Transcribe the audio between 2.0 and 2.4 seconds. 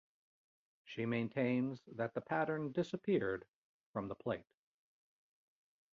the